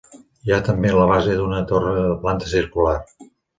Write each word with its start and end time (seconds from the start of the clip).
Hi 0.45 0.53
ha 0.55 0.57
també 0.69 0.93
la 0.95 1.03
base 1.11 1.35
d'una 1.43 1.61
torre 1.73 1.93
de 1.99 2.17
planta 2.25 2.53
circular. 2.57 2.99